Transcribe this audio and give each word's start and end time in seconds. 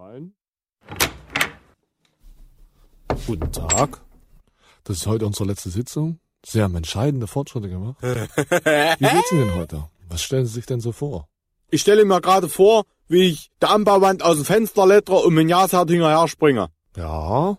Herein. 0.00 0.32
Guten 3.26 3.52
Tag. 3.52 4.00
Das 4.84 4.96
ist 4.96 5.06
heute 5.06 5.26
unsere 5.26 5.44
letzte 5.44 5.68
Sitzung. 5.68 6.20
Sie 6.44 6.62
haben 6.62 6.74
entscheidende 6.74 7.26
Fortschritte 7.26 7.68
gemacht. 7.68 7.96
Wie 8.00 9.04
geht's 9.04 9.32
Ihnen 9.32 9.48
denn 9.48 9.54
heute? 9.56 9.90
Was 10.08 10.22
stellen 10.22 10.46
Sie 10.46 10.54
sich 10.54 10.64
denn 10.64 10.80
so 10.80 10.92
vor? 10.92 11.28
Ich 11.70 11.82
stelle 11.82 12.04
mir 12.06 12.20
gerade 12.22 12.48
vor, 12.48 12.84
wie 13.08 13.28
ich 13.28 13.50
der 13.60 13.70
Anbauwand 13.70 14.22
aus 14.22 14.36
dem 14.36 14.46
Fenster 14.46 14.86
lettere 14.86 15.18
und 15.18 15.34
mit 15.34 15.50
Jasherd 15.50 15.90
hinterher 15.90 16.28
springe. 16.28 16.68
Ja, 16.96 17.58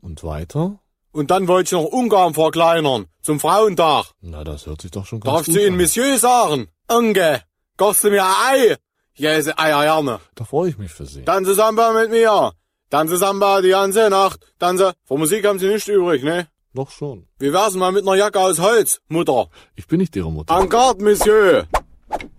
und 0.00 0.22
weiter? 0.22 0.78
Und 1.10 1.32
dann 1.32 1.48
wollte 1.48 1.68
ich 1.68 1.72
noch 1.72 1.90
Ungarn 1.90 2.34
verkleinern, 2.34 3.06
zum 3.20 3.40
Frauentag. 3.40 4.12
Na, 4.20 4.44
das 4.44 4.66
hört 4.66 4.80
sich 4.82 4.92
doch 4.92 5.06
schon 5.06 5.18
ganz 5.18 5.34
Darfst 5.34 5.46
gut 5.48 5.56
du 5.56 5.60
Ihnen 5.66 5.74
an. 5.74 5.80
Monsieur 5.80 6.18
sagen? 6.18 6.68
Unge, 6.88 7.42
kochst 7.76 8.04
du 8.04 8.10
mir 8.10 8.24
ein 8.24 8.34
Ei? 8.70 8.76
Ja, 9.20 9.34
ist 9.34 9.58
Eier 9.58 9.82
gerne. 9.82 10.18
Da 10.34 10.44
freue 10.44 10.70
ich 10.70 10.78
mich 10.78 10.92
für 10.92 11.04
Sie. 11.04 11.22
Tanze 11.26 11.54
Samba 11.54 11.92
mit 11.92 12.10
mir. 12.10 12.52
Tanze 12.88 13.18
Samba 13.18 13.60
die 13.60 13.68
ganze 13.68 14.08
Nacht. 14.08 14.40
Tanze. 14.58 14.94
Vor 15.04 15.18
Musik 15.18 15.46
haben 15.46 15.58
Sie 15.58 15.68
nicht 15.68 15.86
übrig, 15.88 16.22
ne? 16.22 16.48
Doch 16.72 16.90
schon. 16.90 17.26
Wie 17.38 17.52
wär's 17.52 17.74
mal 17.74 17.92
mit 17.92 18.04
einer 18.04 18.14
Jacke 18.14 18.40
aus 18.40 18.58
Holz, 18.58 19.02
Mutter? 19.08 19.48
Ich 19.76 19.86
bin 19.86 19.98
nicht 20.00 20.16
Ihre 20.16 20.32
Mutter. 20.32 20.58
En 20.58 20.70
garde, 20.70 21.04
Monsieur. 21.04 21.66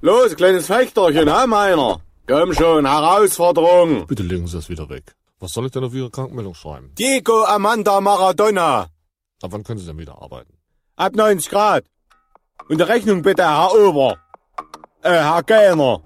Los, 0.02 0.36
kleines 0.36 0.66
Fechterchen, 0.66 1.32
ha, 1.32 1.46
meiner? 1.46 2.02
Komm 2.28 2.52
schon, 2.56 2.88
Herausforderung. 2.88 4.08
Bitte 4.08 4.24
legen 4.24 4.48
Sie 4.48 4.58
das 4.58 4.68
wieder 4.68 4.90
weg. 4.90 5.16
Was 5.40 5.52
soll 5.52 5.68
ich 5.68 5.72
denn 5.74 5.84
auf 5.84 5.94
Ihre 5.94 6.10
Krankmeldung 6.10 6.56
schreiben? 6.56 6.92
Diego 6.98 7.44
Amanda 7.44 8.02
Maradona. 8.02 8.88
Ab 9.44 9.52
wann 9.52 9.64
können 9.64 9.80
Sie 9.80 9.86
denn 9.86 10.00
wieder 10.00 10.20
arbeiten? 10.20 10.58
Ab 10.96 11.16
90 11.16 11.48
Grad. 11.48 11.84
Und 12.70 12.80
die 12.80 12.84
Rechnung 12.84 13.22
bitte, 13.22 13.44
Herr 13.44 13.72
Ober. 13.76 14.18
Äh, 15.04 15.12
Herr 15.12 15.44
Kellner. 15.44 16.02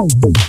Boom, 0.00 0.08
boom. 0.18 0.39